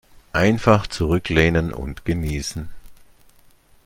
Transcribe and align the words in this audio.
Einfach 0.33 0.87
zurücklehnen 0.87 1.71
und 1.71 2.05
genießen. 2.05 2.69